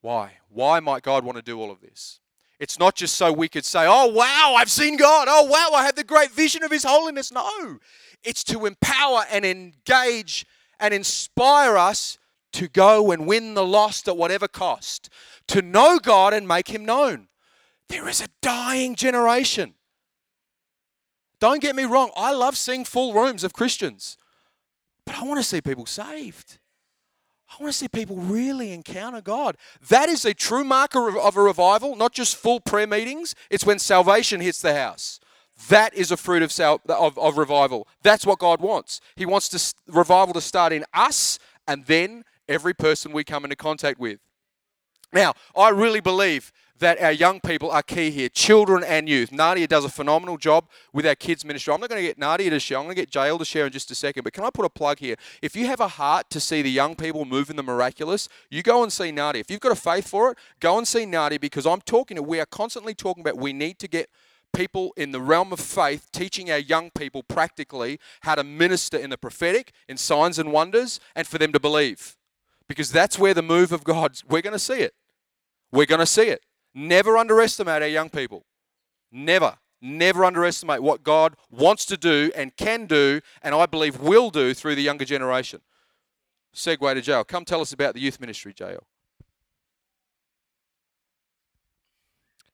[0.00, 0.38] Why?
[0.48, 2.20] Why might God want to do all of this?
[2.60, 5.26] It's not just so we could say, oh, wow, I've seen God.
[5.28, 7.30] Oh, wow, I had the great vision of His holiness.
[7.32, 7.78] No,
[8.22, 10.46] it's to empower and engage
[10.80, 12.18] and inspire us
[12.52, 15.10] to go and win the lost at whatever cost,
[15.48, 17.28] to know God and make Him known.
[17.88, 19.74] There is a dying generation.
[21.40, 24.16] Don't get me wrong, I love seeing full rooms of Christians,
[25.04, 26.58] but I want to see people saved.
[27.50, 29.56] I want to see people really encounter God.
[29.88, 33.34] That is a true marker of a revival, not just full prayer meetings.
[33.50, 35.18] It's when salvation hits the house.
[35.68, 37.88] That is a fruit of, sal- of, of revival.
[38.02, 39.00] That's what God wants.
[39.16, 43.56] He wants to, revival to start in us and then every person we come into
[43.56, 44.20] contact with.
[45.12, 49.32] Now, I really believe that our young people are key here, children and youth.
[49.32, 51.72] Nadia does a phenomenal job with our kids ministry.
[51.72, 52.78] I'm not going to get Nadia to share.
[52.78, 54.24] I'm going to get Jael to share in just a second.
[54.24, 55.16] But can I put a plug here?
[55.42, 58.62] If you have a heart to see the young people move in the miraculous, you
[58.62, 59.40] go and see Nadia.
[59.40, 62.22] If you've got a faith for it, go and see Nadia because I'm talking to,
[62.22, 64.10] we are constantly talking about we need to get
[64.52, 69.10] people in the realm of faith teaching our young people practically how to minister in
[69.10, 72.16] the prophetic, in signs and wonders, and for them to believe.
[72.66, 74.94] Because that's where the move of God, we're going to see it.
[75.70, 76.42] We're going to see it.
[76.78, 78.44] Never underestimate our young people.
[79.10, 79.58] Never.
[79.82, 84.54] Never underestimate what God wants to do and can do, and I believe will do
[84.54, 85.60] through the younger generation.
[86.54, 87.24] Segue to Jael.
[87.24, 88.86] Come tell us about the youth ministry, Jael.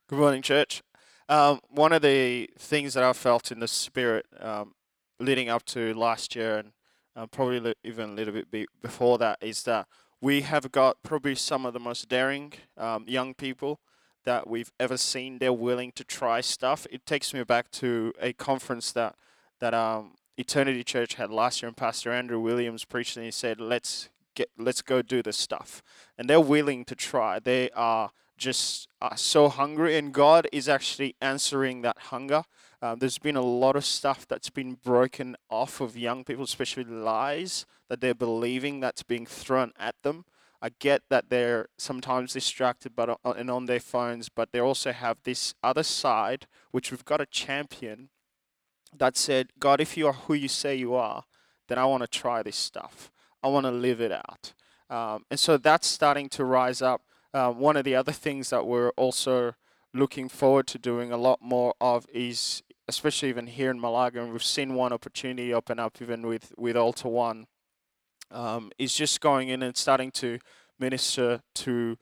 [0.09, 0.83] Good morning, church.
[1.29, 4.73] Um, one of the things that I felt in the spirit um,
[5.21, 6.73] leading up to last year and
[7.15, 9.87] uh, probably even a little bit be- before that is that
[10.23, 13.81] we have got probably some of the most daring um, young people
[14.25, 15.39] that we've ever seen.
[15.39, 16.87] They're willing to try stuff.
[16.91, 19.17] It takes me back to a conference that
[19.61, 23.61] that um, Eternity Church had last year, and Pastor Andrew Williams preached, and he said,
[23.61, 25.83] "Let's get, let's go do this stuff."
[26.19, 27.39] And they're willing to try.
[27.39, 32.45] They are just uh, so hungry, and God is actually answering that hunger.
[32.83, 36.85] Um, there's been a lot of stuff that's been broken off of young people, especially
[36.85, 40.25] lies that they're believing that's being thrown at them.
[40.65, 45.19] I get that they're sometimes distracted but and on their phones, but they also have
[45.23, 48.09] this other side which we've got a champion
[48.97, 51.25] that said, God, if you are who you say you are,
[51.69, 53.13] then I want to try this stuff.
[53.43, 54.55] I want to live it out.
[54.89, 57.03] Um, and so that's starting to rise up.
[57.35, 59.57] Uh, one of the other things that we're also
[59.93, 64.33] looking forward to doing a lot more of is, especially even here in Malaga, and
[64.33, 67.49] we've seen one opportunity open up even with, with Altar One,
[68.35, 70.39] um, is just going in and starting to
[70.79, 71.97] minister to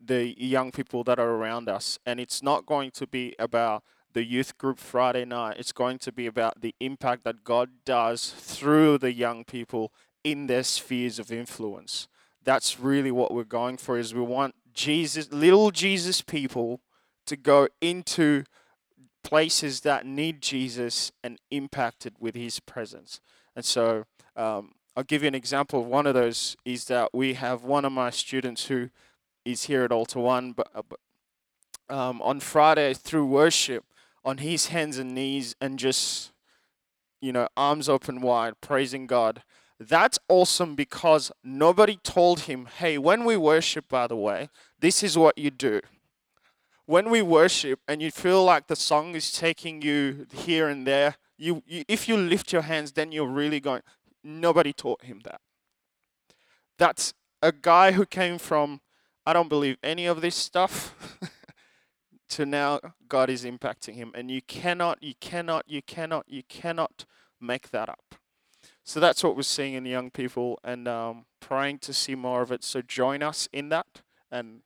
[0.00, 1.98] the young people that are around us.
[2.06, 5.56] And it's not going to be about the youth group Friday night.
[5.58, 9.92] It's going to be about the impact that God does through the young people
[10.24, 12.08] in their spheres of influence.
[12.44, 16.80] That's really what we're going for is we want Jesus little Jesus people
[17.26, 18.44] to go into
[19.22, 23.20] places that need Jesus and impacted with his presence.
[23.54, 24.04] And so
[24.36, 27.86] um, I'll give you an example of one of those is that we have one
[27.86, 28.90] of my students who
[29.44, 30.82] is here at Altar One, but, uh,
[31.88, 33.84] um, on Friday through worship,
[34.24, 36.32] on his hands and knees and just,
[37.20, 39.42] you know, arms open wide, praising God.
[39.80, 45.16] That's awesome because nobody told him, hey, when we worship, by the way, this is
[45.16, 45.80] what you do.
[46.84, 51.16] When we worship and you feel like the song is taking you here and there,
[51.38, 53.82] you, you if you lift your hands, then you're really going.
[54.24, 55.40] Nobody taught him that.
[56.78, 58.80] That's a guy who came from,
[59.26, 61.18] I don't believe any of this stuff,
[62.30, 64.12] to now God is impacting him.
[64.14, 67.04] And you cannot, you cannot, you cannot, you cannot
[67.40, 68.14] make that up.
[68.84, 72.42] So that's what we're seeing in the young people and um, praying to see more
[72.42, 72.64] of it.
[72.64, 74.02] So join us in that.
[74.30, 74.62] And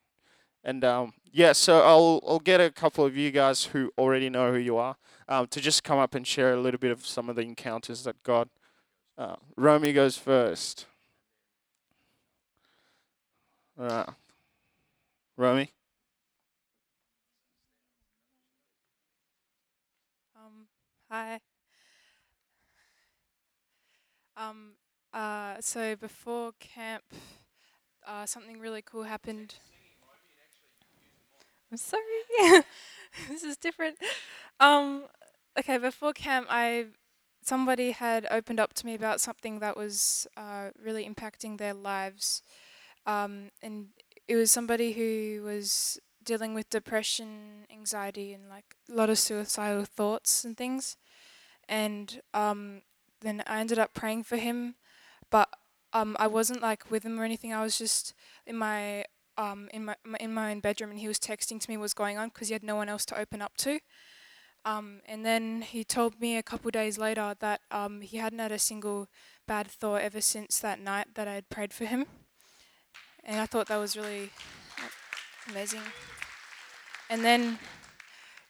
[0.65, 4.53] and um, yeah, so I'll I'll get a couple of you guys who already know
[4.53, 4.97] who you are
[5.29, 8.05] um, to just come up and share a little bit of some of the encounters
[8.05, 8.49] that God
[9.19, 10.87] uh, Romy goes first.
[13.79, 14.05] Uh,
[15.37, 15.71] Romy?
[20.35, 20.67] Um,
[21.11, 21.41] hi.
[24.37, 24.73] Um,
[25.13, 27.05] uh, so before camp,
[28.07, 29.55] uh, something really cool happened.
[31.71, 32.03] I'm sorry.
[33.29, 33.97] this is different.
[34.61, 35.05] Um,
[35.59, 36.87] okay, before camp, I
[37.47, 42.43] somebody had opened up to me about something that was uh, really impacting their lives,
[43.07, 43.89] um, and
[44.27, 49.85] it was somebody who was dealing with depression, anxiety, and like a lot of suicidal
[49.85, 50.97] thoughts and things.
[51.69, 52.83] And um,
[53.21, 54.75] then I ended up praying for him,
[55.31, 55.49] but
[55.93, 57.53] um, I wasn't like with him or anything.
[57.53, 58.13] I was just
[58.45, 59.05] in my
[59.39, 61.83] um, in my, my in my own bedroom, and he was texting to me what
[61.83, 63.79] was going on because he had no one else to open up to.
[64.67, 68.51] Um, and then he told me a couple days later that um, he hadn't had
[68.51, 69.07] a single
[69.47, 72.07] bad thought ever since that night that I had prayed for him.
[73.23, 74.31] And I thought that was really
[75.49, 75.83] amazing.
[77.09, 77.61] And then,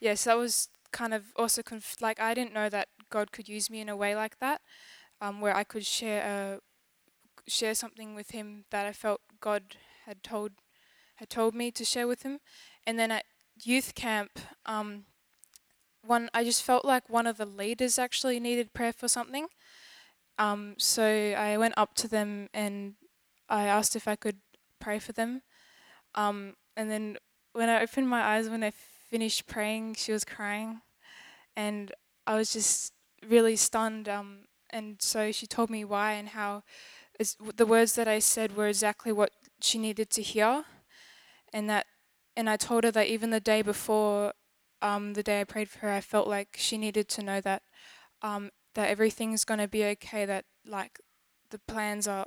[0.01, 3.69] yes, that was kind of also conf- like I didn't know that God could use
[3.69, 4.63] me in a way like that,
[5.21, 10.23] um, where I could share a, share something with Him that I felt God had
[10.23, 10.53] told
[11.17, 12.39] had told me to share with Him.
[12.87, 13.25] And then at
[13.63, 15.05] youth camp, um,
[16.07, 19.49] one I just felt like one of the leaders actually needed prayer for something.
[20.39, 22.95] Um, so I went up to them and
[23.49, 24.37] I asked if I could
[24.81, 25.43] pray for them.
[26.15, 27.17] Um, and then
[27.53, 28.73] when I opened my eyes when I
[29.11, 30.81] finished praying, she was crying,
[31.57, 31.93] and
[32.27, 32.93] I was just
[33.27, 34.09] really stunned.
[34.09, 36.65] Um, and so she told me why and how
[37.55, 39.31] the words that I said were exactly what
[39.61, 40.65] she needed to hear,
[41.53, 41.87] and that,
[42.37, 44.33] and I told her that even the day before,
[44.83, 47.63] um, the day I prayed for her, I felt like she needed to know that,
[48.23, 50.25] um, that everything's gonna be okay.
[50.27, 51.01] That like
[51.51, 52.27] the plans are,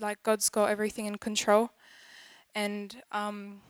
[0.00, 1.70] like God's got everything in control,
[2.54, 3.60] and um,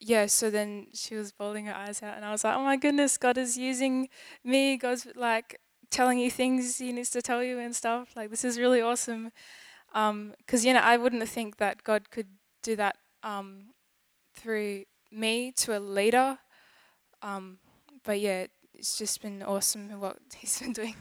[0.00, 2.76] yeah, so then she was bawling her eyes out, and I was like, oh my
[2.76, 4.08] goodness, God is using
[4.44, 4.76] me.
[4.76, 5.60] God's like
[5.90, 8.16] telling you things He needs to tell you and stuff.
[8.16, 9.30] Like, this is really awesome.
[9.92, 12.26] Because, um, you know, I wouldn't think that God could
[12.62, 13.74] do that um,
[14.34, 16.38] through me to a leader.
[17.22, 17.58] Um,
[18.04, 20.96] but yeah, it's just been awesome what He's been doing.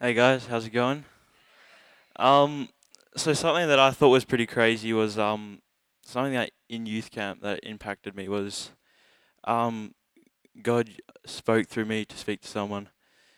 [0.00, 1.04] Hey guys, how's it going?
[2.16, 2.68] Um,
[3.16, 5.60] so something that I thought was pretty crazy was um
[6.04, 8.70] something that in youth camp that impacted me was
[9.44, 9.94] um
[10.62, 10.90] God
[11.26, 12.88] spoke through me to speak to someone.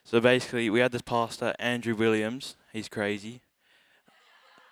[0.04, 2.56] So basically, we had this pastor Andrew Williams.
[2.72, 3.42] He's crazy.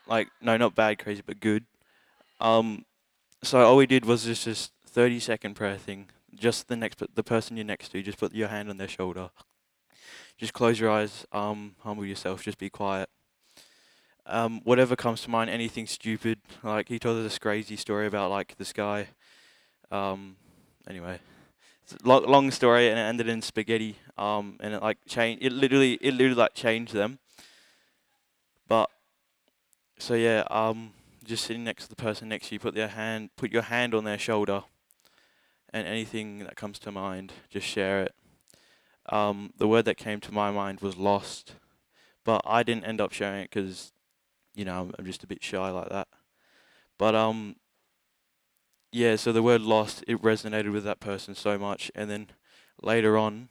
[0.07, 1.65] Like no, not bad crazy, but good.
[2.41, 2.85] Um,
[3.43, 6.09] so all we did was just this thirty second prayer thing.
[6.35, 9.31] Just the next, the person you're next to, just put your hand on their shoulder.
[10.37, 11.27] Just close your eyes.
[11.33, 12.43] Um, humble yourself.
[12.43, 13.09] Just be quiet
[14.29, 16.39] um, whatever comes to mind, anything stupid.
[16.63, 19.09] Like he told us this crazy story about like this guy.
[19.91, 20.37] Um,
[20.89, 21.19] anyway,
[22.05, 23.97] long, long story, and it ended in spaghetti.
[24.17, 25.45] Um, and it like changed.
[25.45, 27.19] It literally, it literally like changed them.
[28.69, 28.91] But
[29.99, 30.93] so yeah, um,
[31.29, 33.95] just sitting next to the person next to you, put their hand, put your hand
[33.95, 34.65] on their shoulder,
[35.73, 38.15] and anything that comes to mind, just share it.
[39.11, 41.55] Um, the word that came to my mind was lost,
[42.25, 43.93] but I didn't end up sharing it because
[44.59, 46.09] you know, I'm just a bit shy like that.
[46.99, 47.55] But um,
[48.91, 49.15] yeah.
[49.15, 52.27] So the word lost it resonated with that person so much, and then
[52.83, 53.51] later on,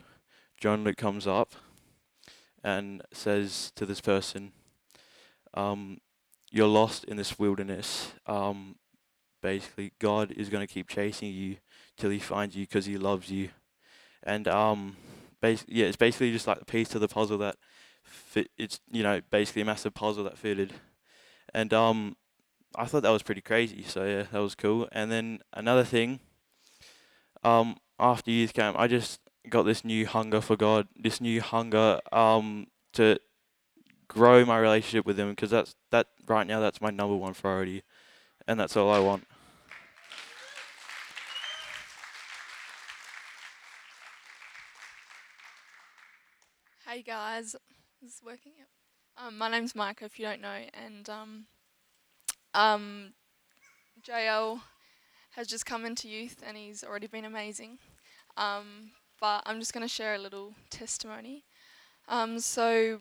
[0.60, 1.54] John Luke comes up
[2.62, 4.52] and says to this person,
[5.54, 6.00] um,
[6.58, 8.14] "You're lost in this wilderness.
[8.26, 8.76] Um,
[9.42, 11.58] basically, God is going to keep chasing you
[11.98, 13.50] till He finds you because He loves you."
[14.24, 14.98] And um,
[15.42, 17.58] yeah, it's basically just like the piece to the puzzle that
[18.04, 18.50] fit.
[18.58, 20.74] It's you know basically a massive puzzle that fitted
[21.54, 22.18] and um,
[22.76, 23.84] I thought that was pretty crazy.
[23.84, 24.88] So yeah, that was cool.
[24.92, 26.20] And then another thing,
[27.44, 32.00] um, after youth camp, I just got this new hunger for God, this new hunger
[32.12, 33.20] um to
[34.08, 37.84] grow my relationship with Him, because that's that right now that's my number one priority,
[38.48, 39.28] and that's all I want.
[46.88, 47.56] Hey guys,
[48.02, 48.54] this is working.
[48.58, 48.68] Yep.
[49.18, 51.46] Um, my name's Micah, if you don't know, and um,
[52.54, 53.14] um,
[54.08, 54.62] Jael
[55.32, 57.78] has just come into youth and he's already been amazing.
[58.38, 61.44] Um, but I'm just going to share a little testimony.
[62.08, 63.00] Um, so,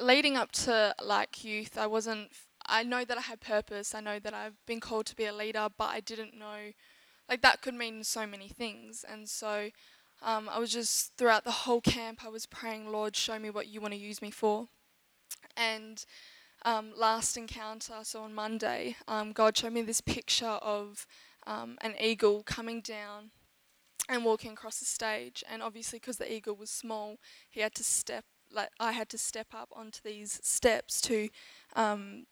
[0.00, 2.30] leading up to like youth, I wasn't.
[2.66, 3.94] I know that I had purpose.
[3.94, 6.72] I know that I've been called to be a leader, but I didn't know,
[7.28, 9.04] like that could mean so many things.
[9.08, 9.70] And so,
[10.22, 13.66] um, I was just throughout the whole camp, I was praying, Lord, show me what
[13.66, 14.68] you want to use me for.
[15.56, 16.04] And
[16.64, 21.06] um, last encounter, so on Monday, um, God showed me this picture of
[21.46, 23.30] um, an eagle coming down
[24.08, 25.42] and walking across the stage.
[25.50, 27.18] And obviously, because the eagle was small,
[27.50, 28.24] he had to step.
[28.52, 31.28] Like I had to step up onto these steps to,
[31.74, 32.26] um,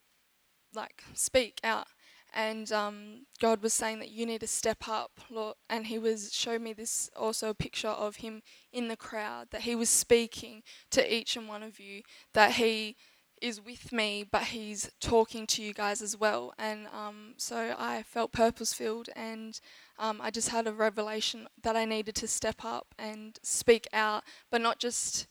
[0.74, 1.86] like speak out.
[2.32, 5.56] And um, God was saying that you need to step up, Lord.
[5.68, 8.42] And He was showing me this also a picture of Him
[8.72, 12.02] in the crowd that He was speaking to each and one of you
[12.34, 12.96] that He
[13.40, 16.52] is with me, but he's talking to you guys as well.
[16.58, 19.58] And um, so I felt purpose filled, and
[19.98, 24.24] um, I just had a revelation that I needed to step up and speak out,
[24.50, 25.26] but not just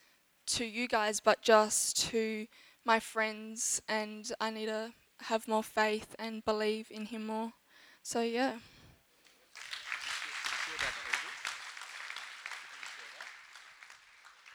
[0.49, 2.47] to you guys, but just to
[2.85, 3.81] my friends.
[3.87, 4.91] And I need to
[5.21, 7.53] have more faith and believe in him more.
[8.03, 8.53] So, yeah.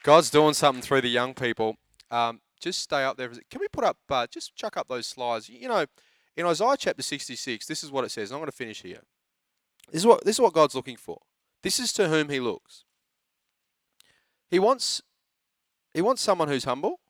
[0.02, 1.76] God's doing something through the young people.
[2.10, 3.30] Um, just stay up there.
[3.50, 5.48] Can we put up, uh, just chuck up those slides?
[5.48, 5.86] You know,
[6.36, 8.30] in Isaiah chapter 66, this is what it says.
[8.30, 9.02] I'm going to finish here.
[9.90, 11.20] This is what this is what God's looking for.
[11.62, 12.84] This is to whom He looks.
[14.50, 15.02] He wants
[15.94, 17.00] He wants someone who's humble,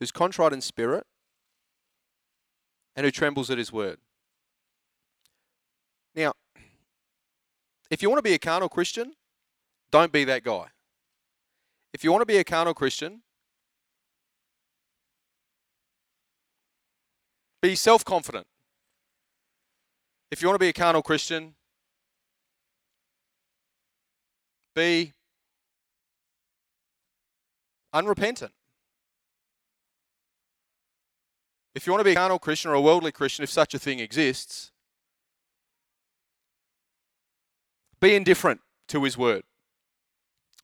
[0.00, 1.04] who's contrite in spirit,
[2.96, 3.98] and who trembles at His word.
[6.14, 6.32] Now,
[7.90, 9.14] if you want to be a carnal Christian,
[9.90, 10.66] don't be that guy.
[11.92, 13.22] If you want to be a carnal Christian,
[17.62, 18.46] Be self confident.
[20.32, 21.54] If you want to be a carnal Christian,
[24.74, 25.12] be
[27.92, 28.52] unrepentant.
[31.74, 33.78] If you want to be a carnal Christian or a worldly Christian, if such a
[33.78, 34.70] thing exists,
[38.00, 39.42] be indifferent to his word.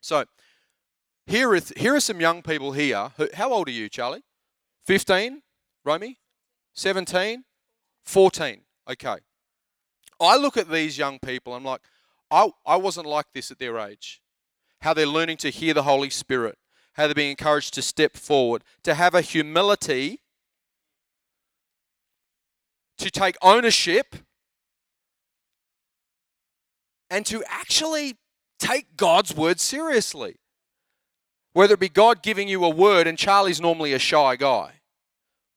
[0.01, 0.25] So,
[1.27, 3.11] here are, here are some young people here.
[3.17, 4.23] Who, how old are you, Charlie?
[4.87, 5.43] 15?
[5.85, 6.19] Romy?
[6.75, 7.45] 17,
[8.05, 8.61] 14.
[8.91, 9.17] Okay.
[10.21, 11.81] I look at these young people, I'm like,
[12.31, 14.21] I, I wasn't like this at their age.
[14.81, 16.59] How they're learning to hear the Holy Spirit,
[16.95, 20.21] how they're being encouraged to step forward, to have a humility,
[22.99, 24.17] to take ownership,
[27.11, 28.17] and to actually
[28.59, 30.37] take God's word seriously.
[31.53, 34.75] Whether it be God giving you a word, and Charlie's normally a shy guy,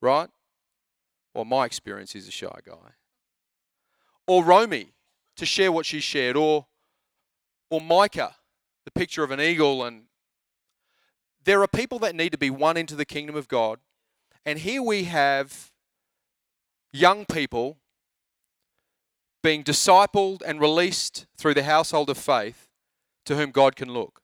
[0.01, 0.29] right?
[1.33, 2.95] Well, my experience is a shy guy.
[4.27, 4.93] Or Romy
[5.37, 6.67] to share what she shared, or
[7.69, 8.35] or Micah,
[8.85, 10.03] the picture of an eagle, and
[11.43, 13.79] there are people that need to be won into the kingdom of God.
[14.45, 15.71] And here we have
[16.91, 17.77] young people
[19.43, 22.67] being discipled and released through the household of faith
[23.25, 24.21] to whom God can look.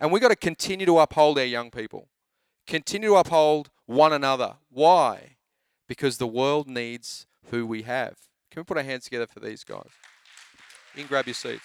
[0.00, 2.08] And we've got to continue to uphold our young people,
[2.66, 4.56] continue to uphold one another.
[4.70, 5.36] Why?
[5.92, 8.16] because the world needs who we have.
[8.50, 9.90] Can we put our hands together for these guys?
[10.94, 11.64] You can grab your seats.